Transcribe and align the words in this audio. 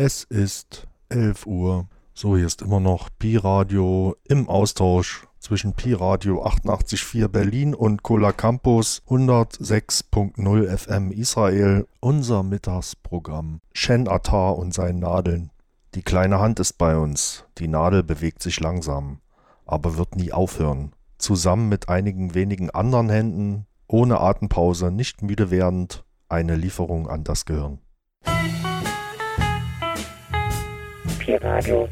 Es 0.00 0.22
ist 0.22 0.86
11 1.08 1.44
Uhr. 1.46 1.88
So, 2.14 2.36
hier 2.36 2.46
ist 2.46 2.62
immer 2.62 2.78
noch 2.78 3.08
Pi-Radio 3.18 4.14
im 4.28 4.48
Austausch 4.48 5.26
zwischen 5.40 5.72
Pi-Radio 5.72 6.46
88.4 6.46 7.26
Berlin 7.26 7.74
und 7.74 8.04
Cola 8.04 8.30
Campus 8.30 9.02
106.0 9.08 10.76
FM 10.78 11.10
Israel. 11.10 11.88
Unser 11.98 12.44
Mittagsprogramm. 12.44 13.60
Shen 13.74 14.06
Attar 14.06 14.56
und 14.56 14.72
seinen 14.72 15.00
Nadeln. 15.00 15.50
Die 15.96 16.02
kleine 16.02 16.38
Hand 16.38 16.60
ist 16.60 16.78
bei 16.78 16.96
uns. 16.96 17.44
Die 17.58 17.66
Nadel 17.66 18.04
bewegt 18.04 18.40
sich 18.40 18.60
langsam, 18.60 19.18
aber 19.66 19.96
wird 19.96 20.14
nie 20.14 20.30
aufhören. 20.30 20.92
Zusammen 21.18 21.68
mit 21.68 21.88
einigen 21.88 22.36
wenigen 22.36 22.70
anderen 22.70 23.10
Händen, 23.10 23.66
ohne 23.88 24.20
Atempause, 24.20 24.92
nicht 24.92 25.22
müde 25.22 25.50
werdend, 25.50 26.04
eine 26.28 26.54
Lieferung 26.54 27.08
an 27.08 27.24
das 27.24 27.46
Gehirn. 27.46 27.80
Pi-Radio. 31.28 31.86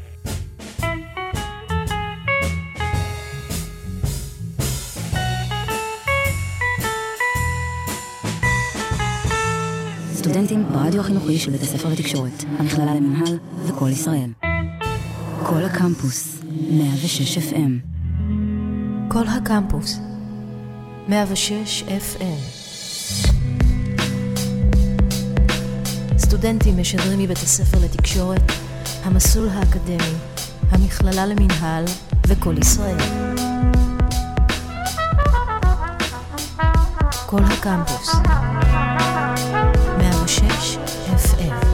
סטודנטים 10.13 10.65
ברדיו 10.73 11.01
החינוכי 11.01 11.37
של 11.39 11.51
בית 11.51 11.61
הספר 11.61 11.89
לתקשורת, 11.89 12.43
המכללה 12.59 12.95
למינהל 12.95 13.37
וכל 13.65 13.89
ישראל. 13.89 14.29
כל 15.43 15.63
הקמפוס, 15.65 16.41
106 16.71 17.37
FM. 17.37 17.71
כל 19.09 19.27
הקמפוס, 19.27 19.99
106 21.07 21.83
FM. 21.83 22.57
סטודנטים 26.17 26.77
משדרים 26.77 27.19
מבית 27.19 27.37
הספר 27.37 27.77
לתקשורת, 27.85 28.41
המסלול 29.03 29.49
האקדמי, 29.49 30.13
המכללה 30.71 31.25
למינהל 31.25 31.85
וכל 32.27 32.55
ישראל. 32.57 32.97
כל 37.25 37.41
הקמפוס, 37.43 38.15
106 39.97 40.77
FM. 41.07 41.65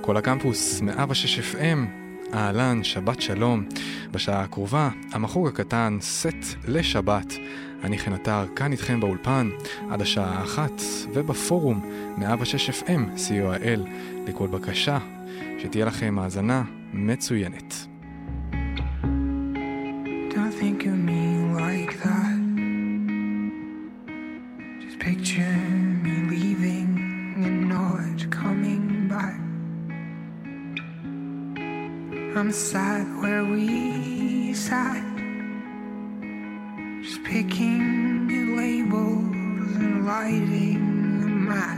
כל 0.00 0.16
הקמפוס, 0.16 0.80
106 0.80 1.38
FM, 1.38 2.07
אהלן, 2.34 2.84
שבת 2.84 3.20
שלום. 3.20 3.64
בשעה 4.10 4.42
הקרובה, 4.42 4.90
המחוג 5.12 5.48
הקטן, 5.48 5.98
סט 6.00 6.58
לשבת. 6.68 7.34
אני 7.84 7.98
חן 7.98 8.12
עטר, 8.12 8.44
כאן 8.56 8.72
איתכם 8.72 9.00
באולפן, 9.00 9.50
עד 9.90 10.02
השעה 10.02 10.38
האחת, 10.38 10.82
ובפורום, 11.14 11.90
106 12.18 12.70
FM, 12.70 13.16
co.il, 13.16 13.80
לכל 14.26 14.46
בקשה, 14.46 14.98
שתהיה 15.58 15.84
לכם 15.84 16.18
האזנה 16.18 16.62
מצוינת. 16.92 17.74
Don't 20.30 20.54
think 20.60 20.84
like 21.58 21.94
that. 22.04 22.38
Just 24.82 24.98
picture 25.00 25.87
I'm 32.38 32.52
sat 32.52 33.04
where 33.20 33.44
we 33.44 34.54
sat, 34.54 35.02
just 37.02 37.24
picking 37.24 38.56
labels 38.56 39.74
and 39.74 40.06
lighting 40.06 40.76
a 41.24 41.26
match. 41.26 41.77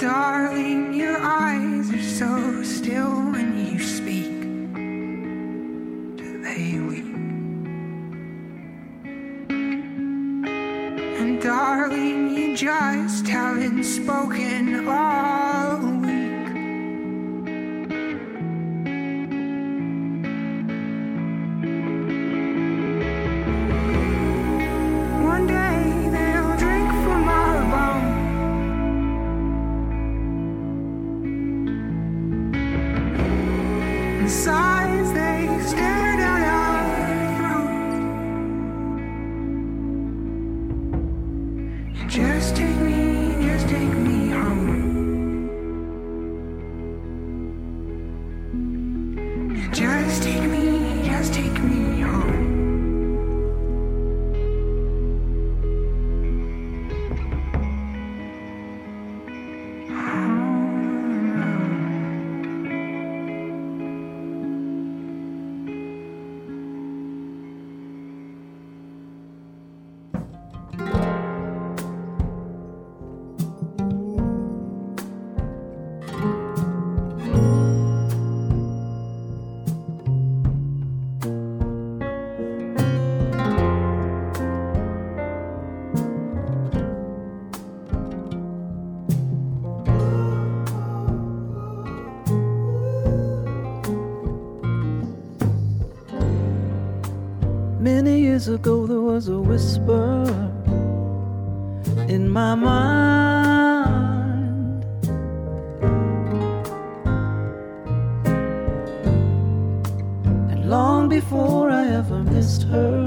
Darling, 0.00 0.94
your 0.94 1.18
eyes 1.20 1.92
are 1.92 2.02
so 2.02 2.62
still 2.62 3.10
when 3.32 3.66
you 3.66 3.78
speak. 3.78 4.32
Do 6.16 6.42
they 6.42 6.78
weep? 6.78 7.04
And 11.20 11.42
darling, 11.42 12.30
you 12.34 12.56
just 12.56 13.28
haven't 13.28 13.84
spoken 13.84 14.88
all 14.88 15.09
years 98.40 98.48
ago 98.48 98.86
there 98.86 99.02
was 99.02 99.28
a 99.28 99.38
whisper 99.38 100.24
in 102.08 102.26
my 102.26 102.54
mind. 102.54 103.64
And 110.50 110.70
long 110.70 111.10
before 111.10 111.70
I 111.70 111.86
ever 111.88 112.22
missed 112.22 112.62
her, 112.62 113.04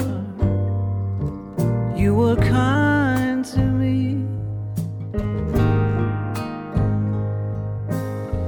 you 1.96 2.14
were 2.14 2.36
kind 2.36 3.44
to 3.56 3.64
me. 3.82 4.24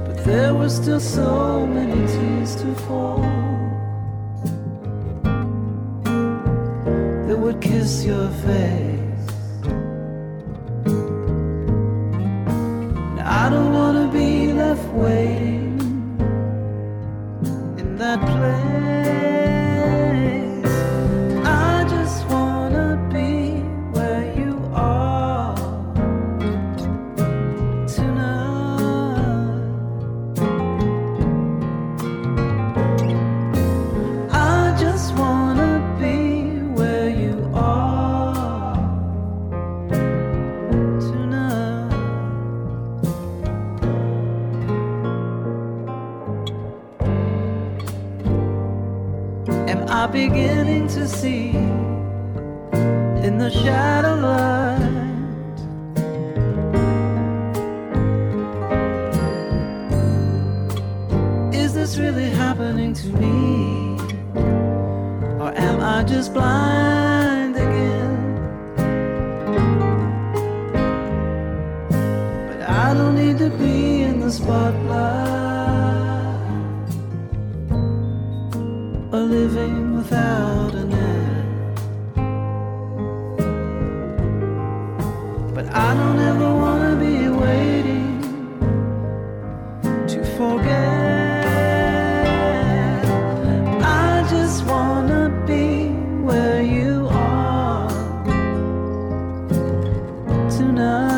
But 0.06 0.24
there 0.24 0.54
were 0.54 0.68
still 0.68 1.00
so 1.00 1.66
many 1.66 2.06
tears 2.06 2.54
to 2.62 2.72
fall. 2.86 3.35
kiss 7.60 8.04
your 8.04 8.28
face. 8.44 9.05
tonight. 100.56 101.15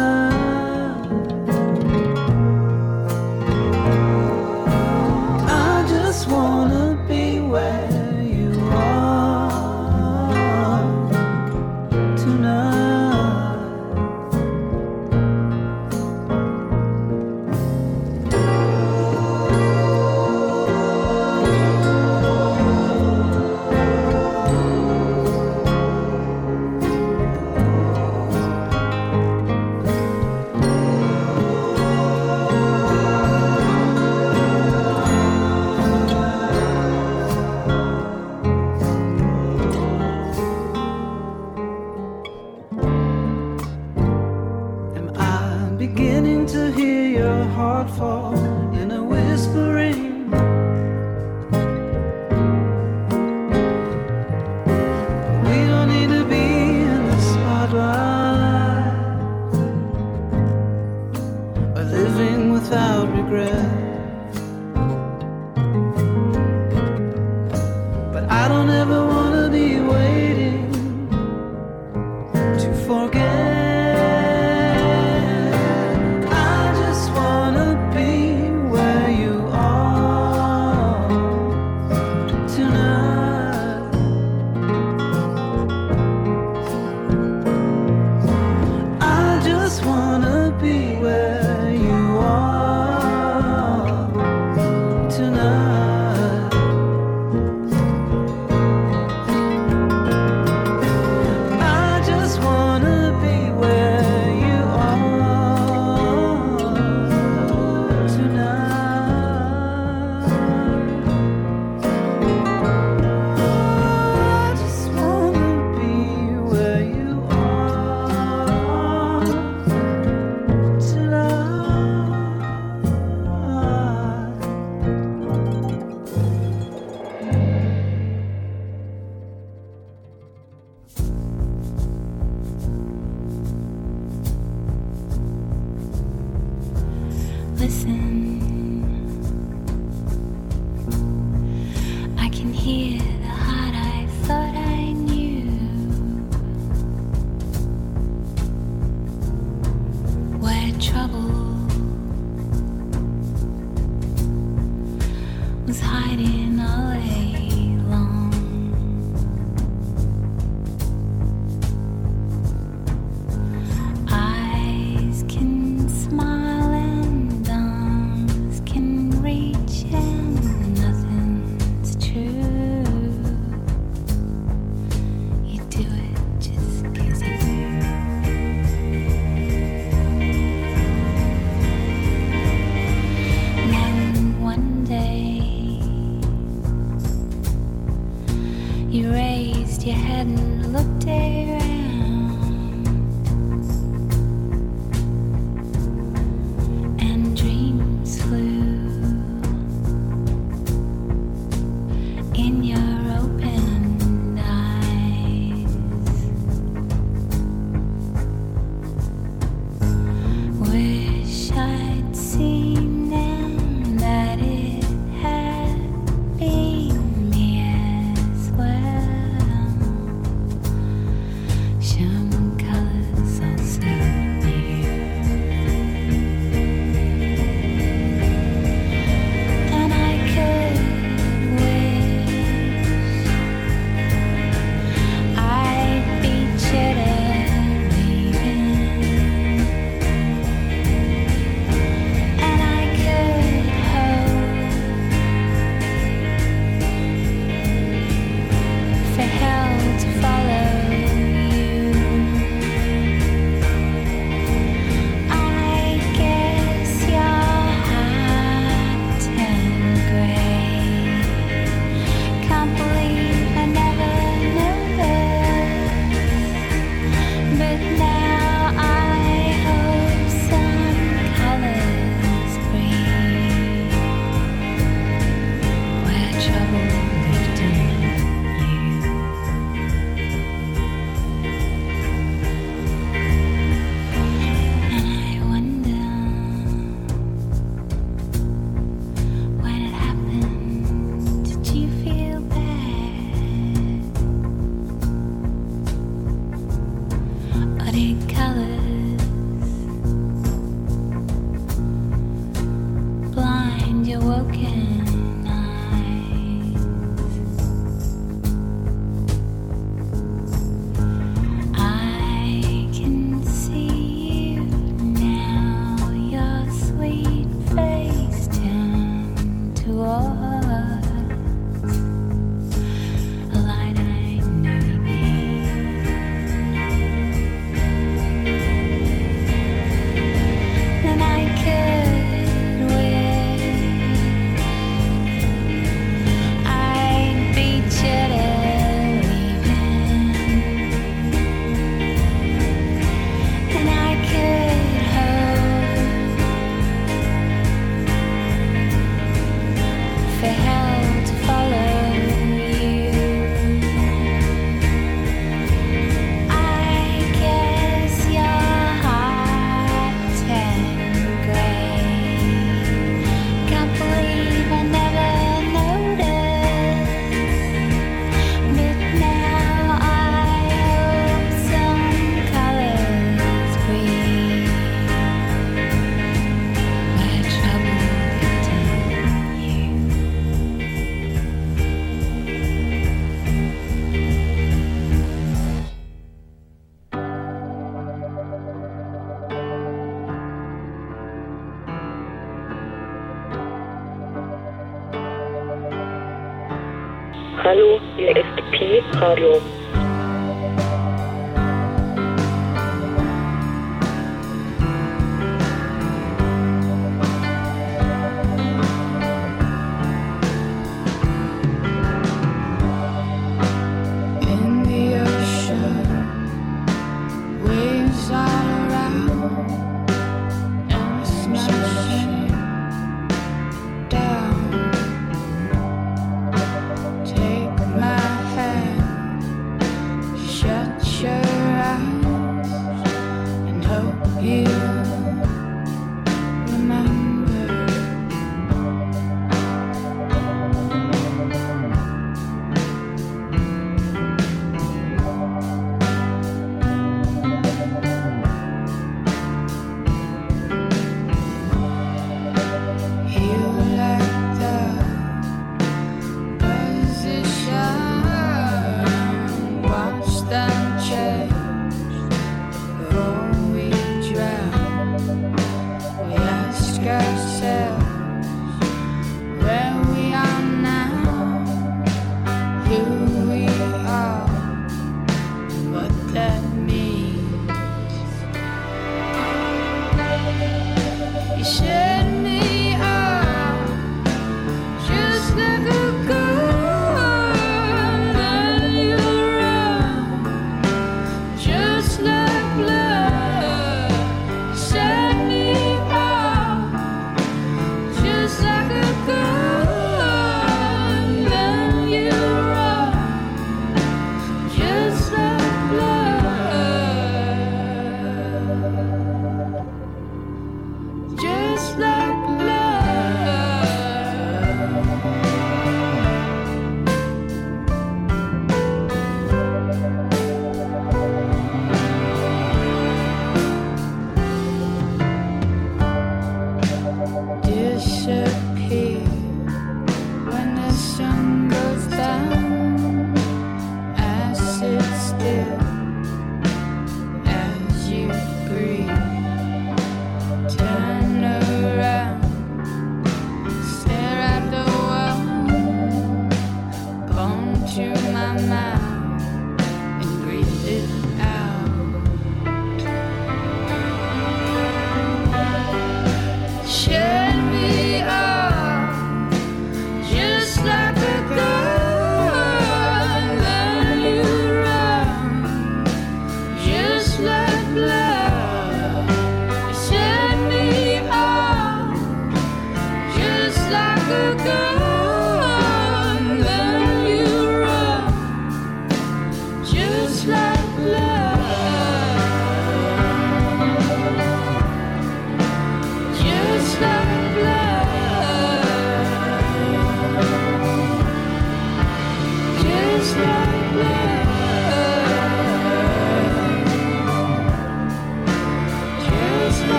Pi 399.37 399.78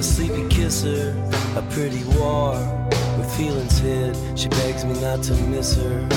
A 0.00 0.02
sleepy 0.02 0.48
kisser, 0.48 1.14
a 1.56 1.62
pretty 1.72 2.02
war 2.16 2.54
with 3.18 3.30
feelings 3.36 3.78
hid. 3.80 4.16
She 4.34 4.48
begs 4.48 4.82
me 4.82 4.98
not 4.98 5.22
to 5.24 5.34
miss 5.34 5.76
her. 5.76 6.08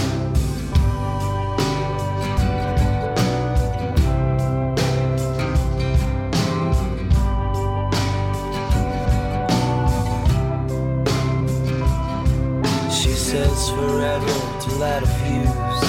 She 12.89 13.11
says 13.11 13.69
forever 13.71 14.35
to 14.61 14.75
light 14.79 15.03
a 15.03 15.07
fuse. 15.19 15.83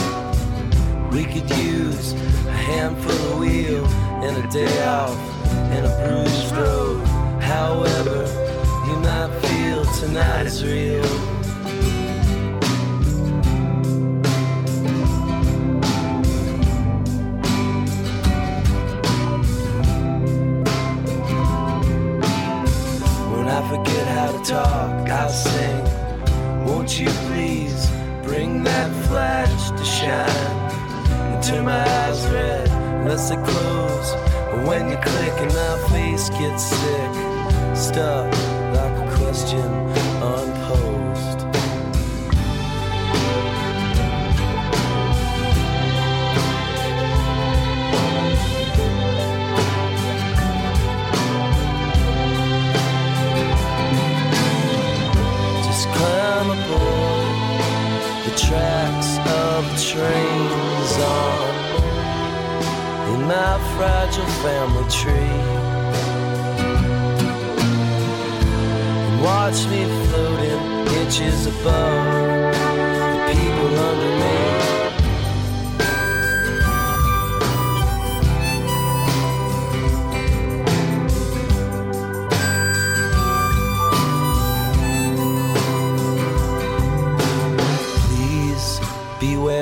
We 1.15 1.23
could 1.33 1.49
use 1.59 2.13
a 2.13 2.51
handful 2.51 3.13
of 3.13 3.39
wheel 3.39 3.87
and 3.87 4.45
a 4.45 4.49
day 4.51 4.83
off 4.83 5.17
and 5.71 5.87
a 5.87 5.91
bruised 6.05 6.57
road. 6.57 6.84
However, 7.65 8.21
you 8.87 8.97
might 8.99 9.33
feel 9.41 9.87
tonight 9.87 10.45
is 10.45 10.63
real. 10.63 11.34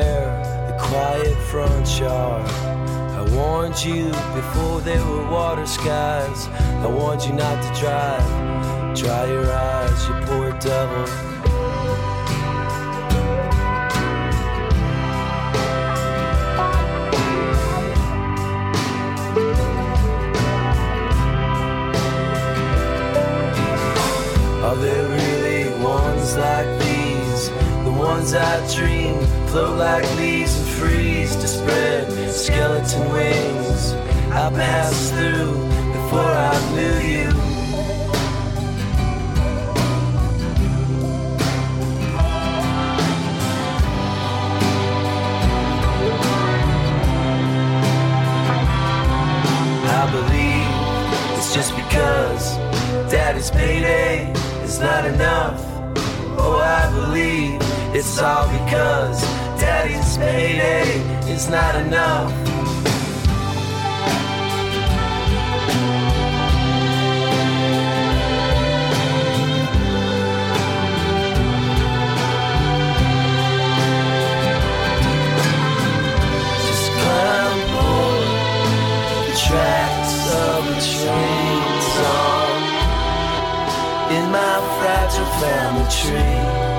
Beware 0.03 0.67
the 0.69 0.77
quiet 0.79 1.37
front 1.51 1.99
yard. 1.99 2.49
I 2.49 3.23
warned 3.35 3.83
you 3.85 4.07
before 4.35 4.81
there 4.81 5.05
were 5.05 5.29
water 5.31 5.67
skies. 5.67 6.49
I 6.49 6.87
warned 6.87 7.23
you 7.25 7.33
not 7.33 7.63
to 7.63 7.81
drive. 7.81 8.97
Dry 8.97 9.27
your 9.27 9.51
eyes, 9.51 10.09
you 10.09 10.15
poor 10.27 10.53
devil. 10.59 11.07
Are 24.65 24.77
there 24.77 25.09
really 25.09 25.83
ones 25.83 26.37
like 26.37 26.79
these? 26.79 27.51
The 27.85 27.95
ones 27.99 28.33
I 28.35 28.75
dream 28.75 29.42
float 29.53 29.77
like 29.77 30.17
leaves 30.17 30.59
and 30.59 30.67
freeze 30.67 31.37
to 31.37 31.47
spread 31.47 32.11
skeleton 32.31 33.13
wings. 33.13 33.93
I 34.33 34.49
passed 34.49 35.13
through 35.13 35.53
before 35.93 36.33
I 36.51 36.57
knew 36.75 36.97
you. 37.13 37.29
I 49.85 50.05
believe 50.17 51.37
it's 51.37 51.53
just 51.53 51.77
because 51.77 52.57
daddy's 53.13 53.51
payday 53.51 54.33
is 54.65 54.81
not 54.81 55.05
enough. 55.05 55.61
Oh, 56.39 56.57
I 56.57 56.91
believe 56.95 57.61
it's 57.95 58.19
all 58.19 58.49
because 58.49 59.42
daddy's 59.63 60.17
payday 60.17 60.99
is 61.31 61.49
not 61.49 61.77
enough. 61.77 62.33
Just 76.67 76.87
climb 76.99 77.61
aboard 77.63 78.27
the 79.29 79.35
tracks 79.47 80.15
of 80.45 80.61
the 80.71 80.79
trains 80.93 81.89
on 82.19 82.59
in 84.17 84.25
my 84.37 84.55
fragile 84.79 85.31
tree. 85.89 86.72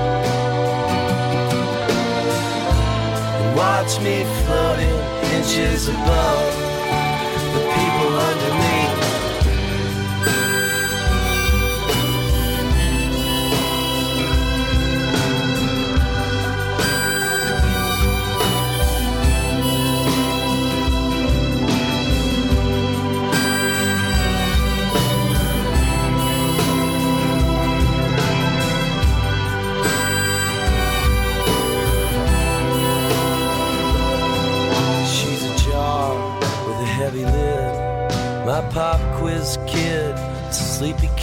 Watch 3.54 4.00
me 4.00 4.24
floating 4.44 4.98
inches 5.32 5.88
above 5.88 6.63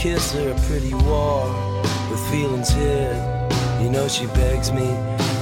a 0.02 0.32
her 0.32 0.50
a 0.50 0.54
pretty 0.62 0.92
war 0.92 1.46
with 2.10 2.18
feelings 2.28 2.70
hid. 2.70 3.14
You 3.80 3.88
know 3.88 4.08
she 4.08 4.26
begs 4.26 4.72
me 4.72 4.90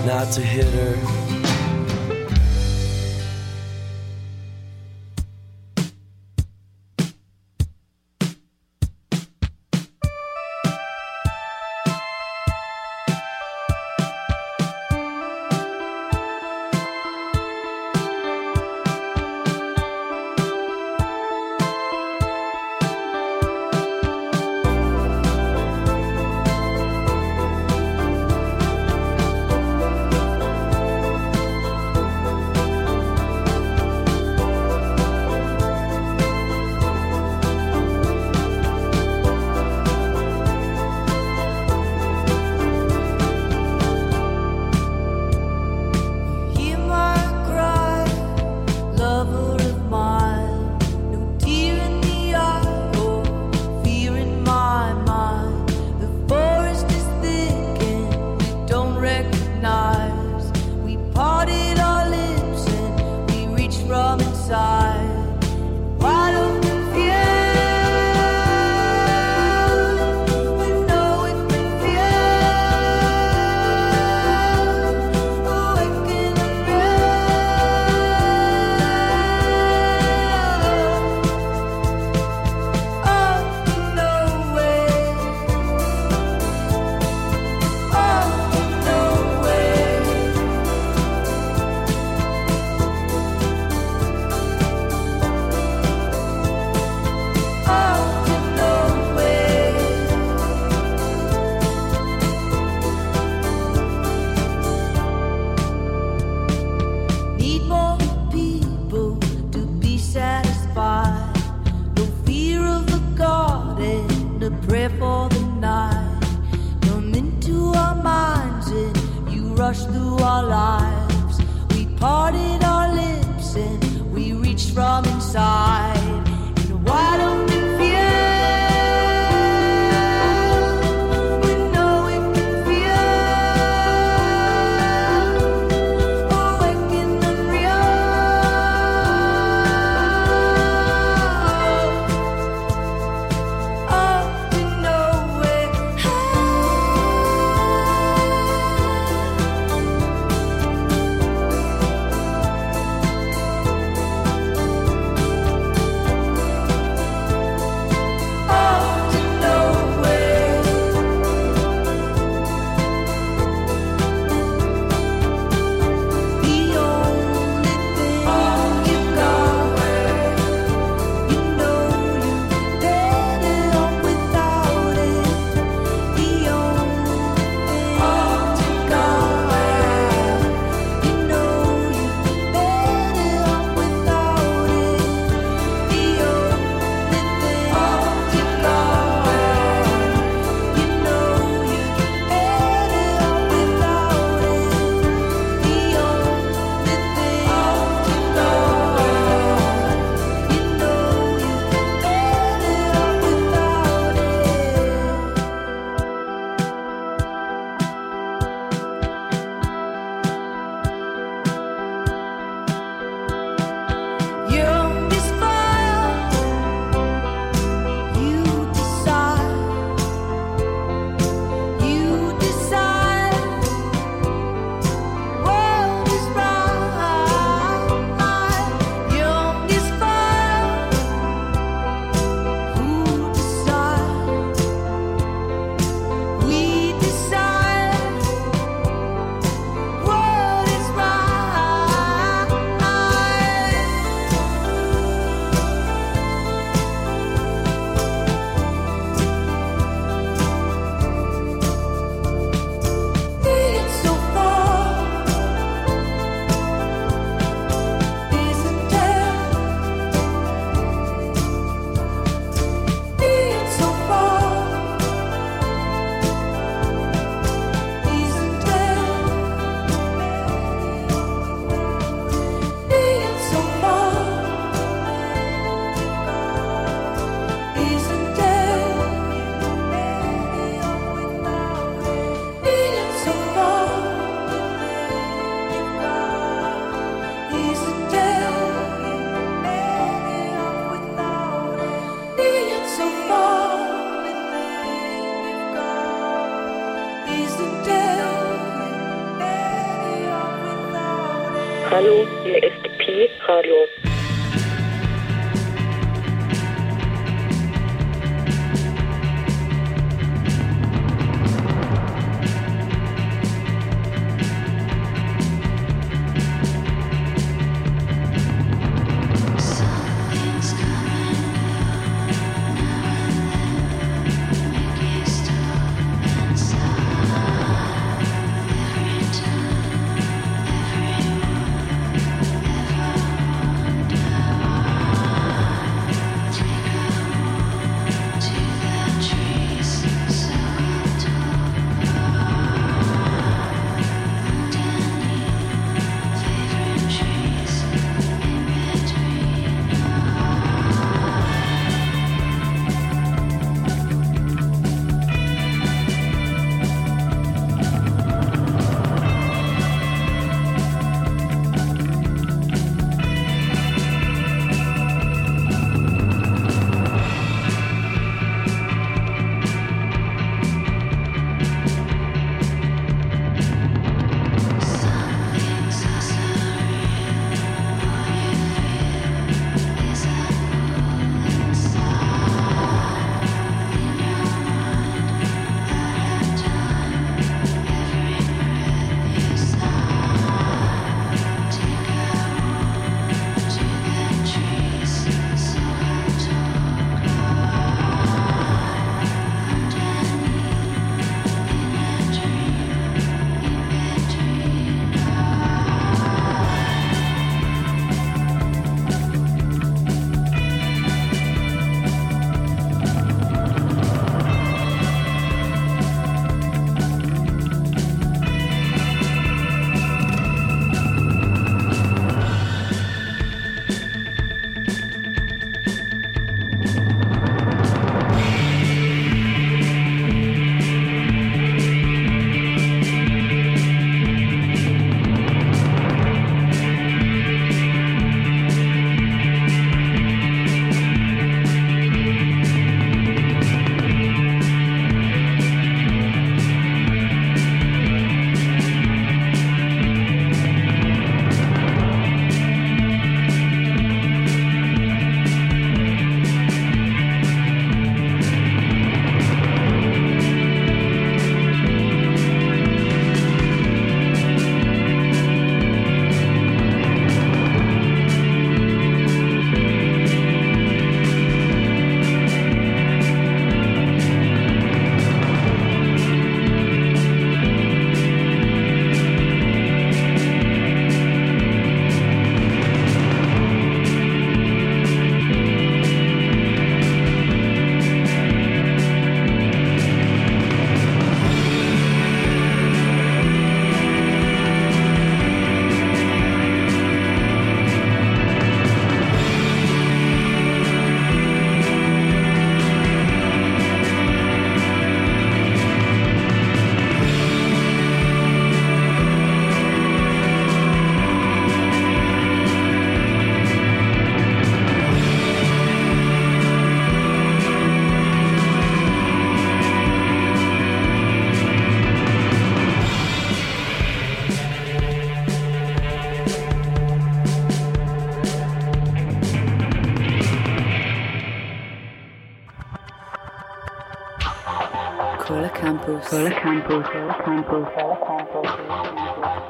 not 0.05 0.31
to 0.33 0.43
hit 0.43 0.67
her. 0.67 1.30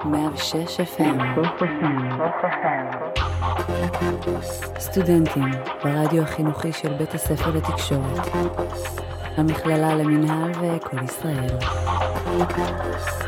106 0.05 0.81
FM. 0.81 1.19
סטודנטים 4.79 5.51
ברדיו 5.85 6.23
החינוכי 6.23 6.73
של 6.73 6.93
בית 6.93 7.15
הספר 7.15 7.51
לתקשורת. 7.51 8.27
המכללה 9.37 9.95
למינהל 9.95 10.51
וכל 10.51 11.03
ישראל. 11.05 11.59
קמפוס. 12.49 13.21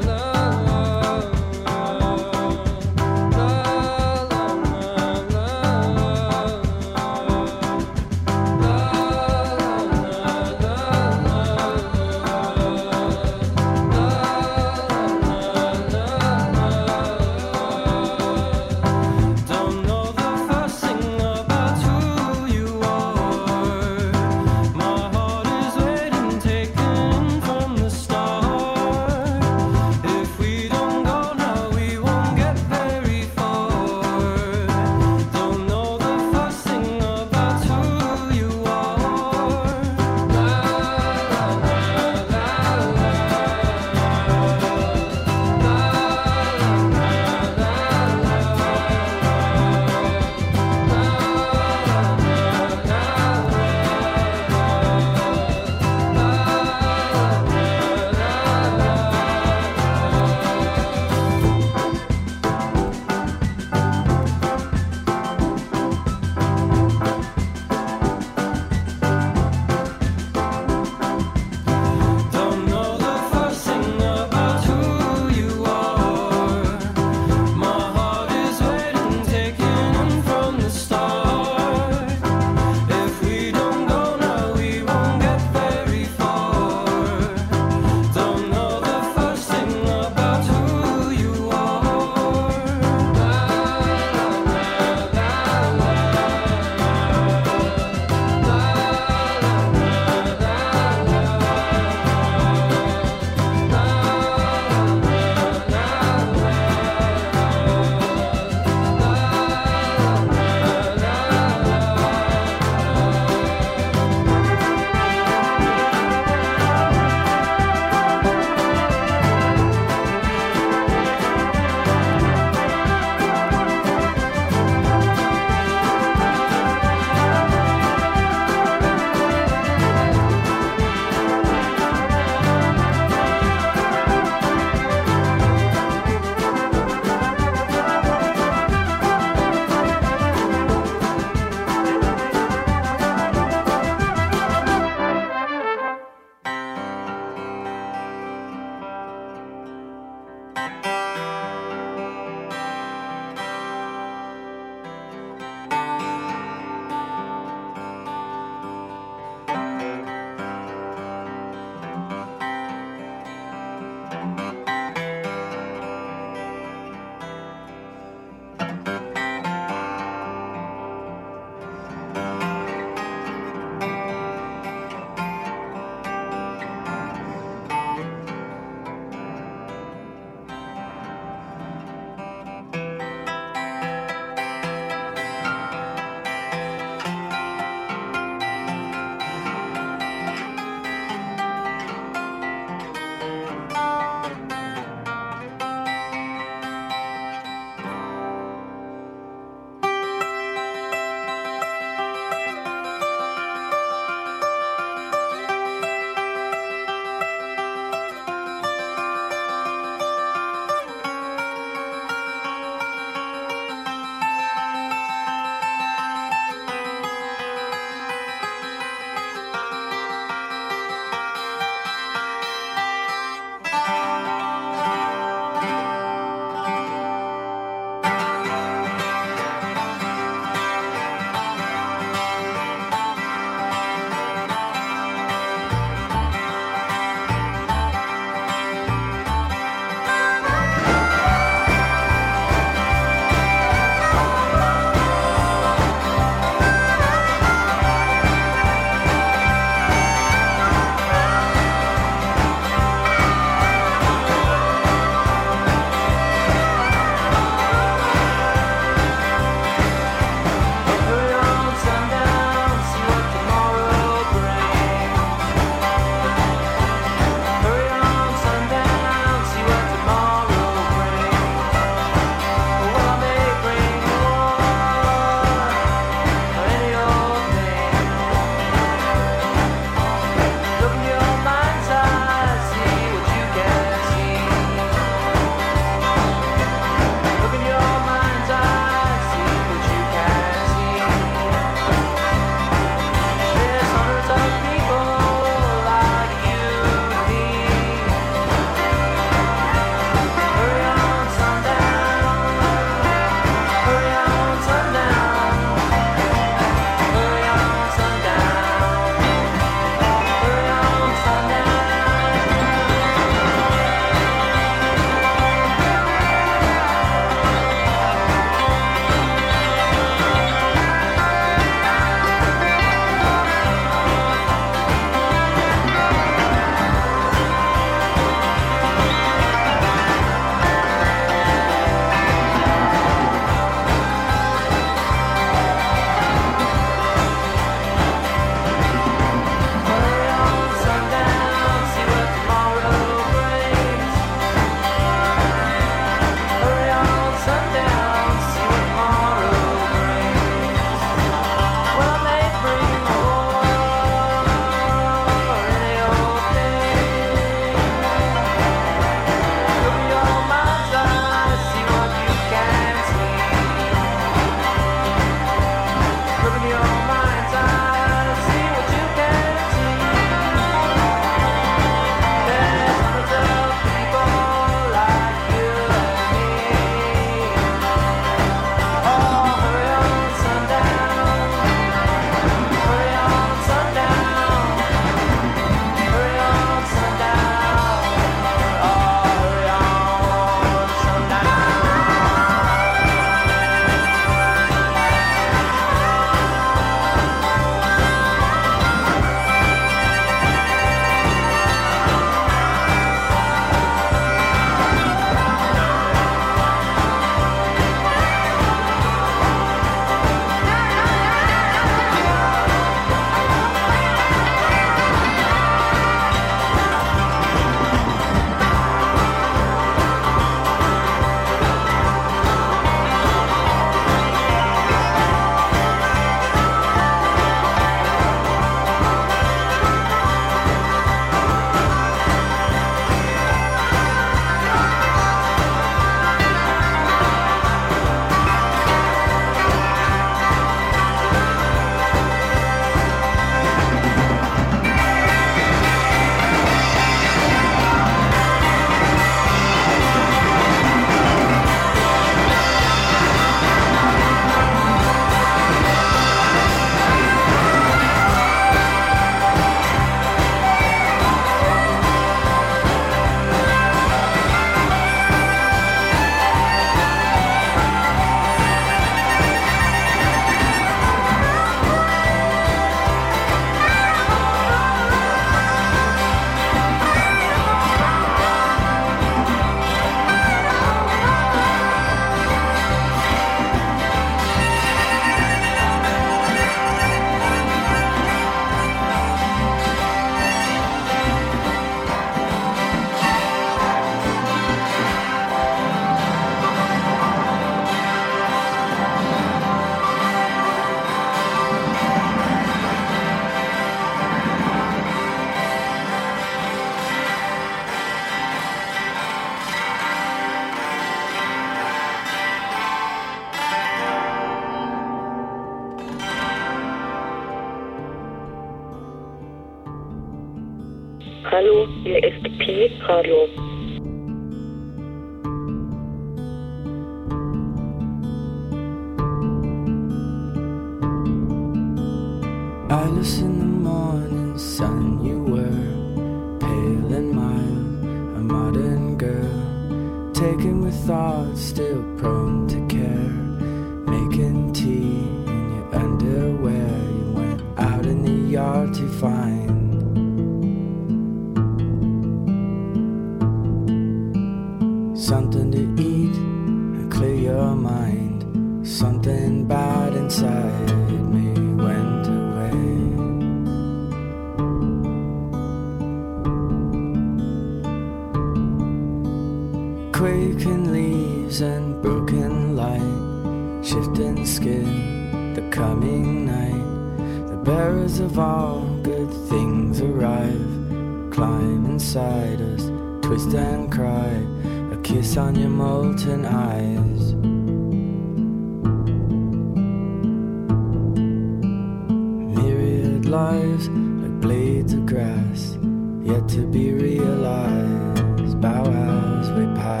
like 593.74 594.40
blades 594.40 594.92
of 594.92 595.04
grass, 595.04 595.78
yet 596.22 596.48
to 596.50 596.66
be 596.66 596.92
realized. 596.92 598.60
Bow 598.60 598.84
as 598.84 599.50
we 599.50 599.66
pass. 599.74 600.00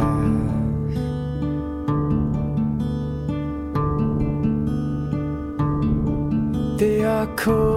They 6.78 7.04
are 7.04 7.26
cold. 7.36 7.73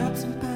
drop 0.00 0.16
some 0.16 0.49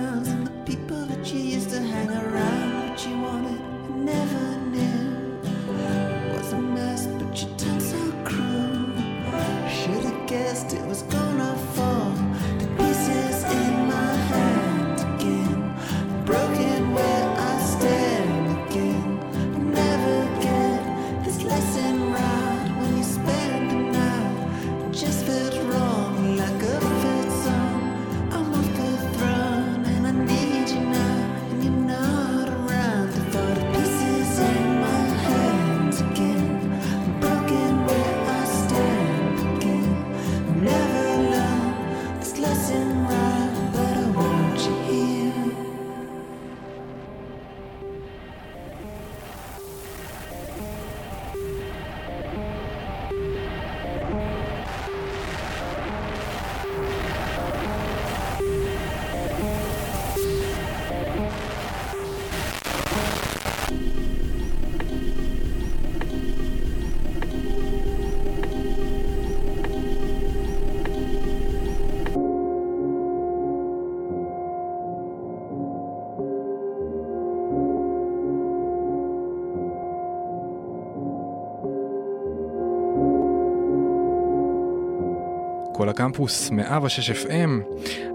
כל 85.95 86.03
הקמפוס 86.03 86.51
106 86.51 87.11
FM. 87.11 87.51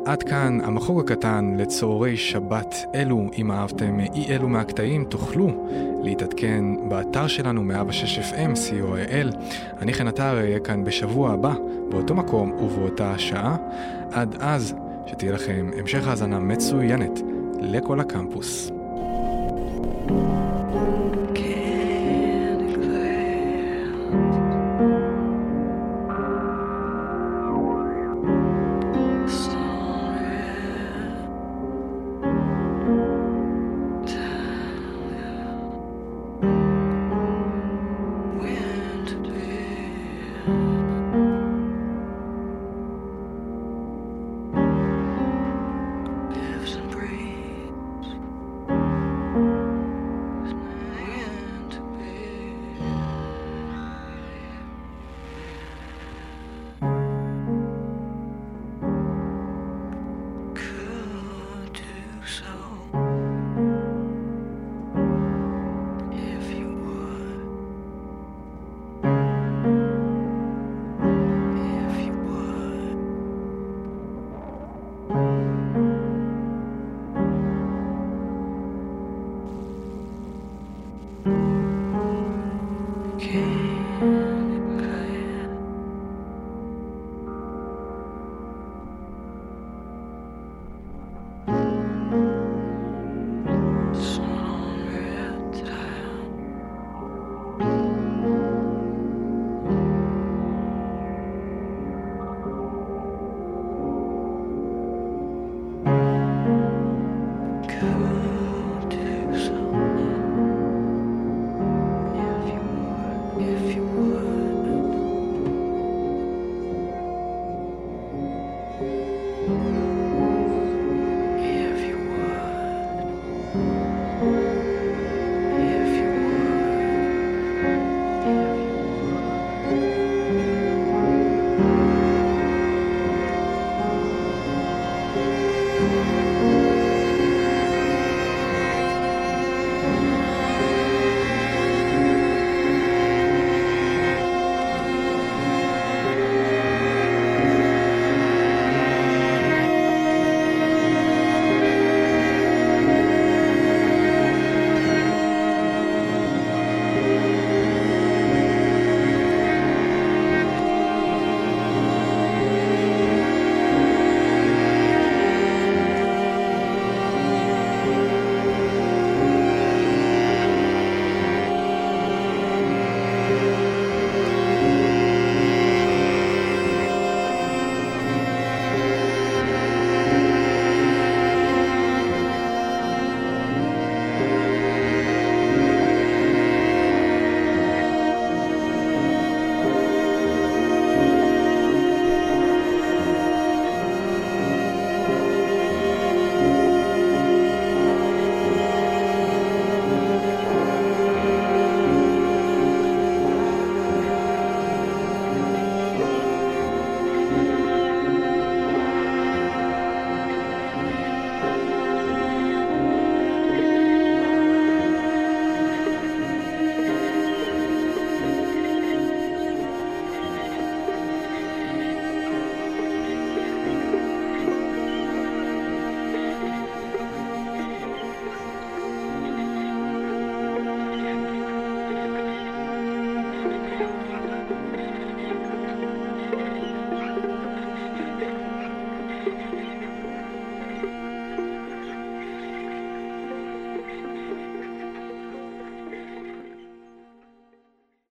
עד 0.06 0.24
כאן 0.24 0.60
המחוג 0.64 1.00
הקטן 1.00 1.56
לצהרי 1.58 2.18
שבת 2.18 2.76
אלו. 2.96 3.26
אם 3.38 3.52
אהבתם 3.52 4.00
אי 4.00 4.26
אלו 4.30 4.50
מהקטעים, 4.50 5.06
תוכלו 5.06 5.68
להתעדכן 6.04 6.90
באתר 6.90 7.28
שלנו 7.28 7.64
106 7.64 8.20
FM, 8.20 8.56
co.il. 8.56 9.38
אני 9.82 9.94
חן 9.94 10.08
עטר 10.08 10.38
אהיה 10.38 10.60
כאן 10.60 10.84
בשבוע 10.84 11.32
הבא, 11.32 11.54
באותו 11.90 12.16
מקום 12.16 12.52
ובאותה 12.52 13.18
שעה. 13.18 13.58
עד 14.12 14.36
אז, 14.40 14.76
שתהיה 15.06 15.32
לכם 15.32 15.70
המשך 15.78 16.08
האזנה 16.08 16.40
מצוינת 16.40 17.20
לכל 17.62 18.00
הקמפוס. 18.00 18.79